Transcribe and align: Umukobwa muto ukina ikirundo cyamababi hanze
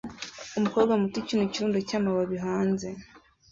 Umukobwa 0.57 0.93
muto 1.01 1.15
ukina 1.19 1.43
ikirundo 1.45 1.77
cyamababi 1.87 2.37
hanze 2.45 2.87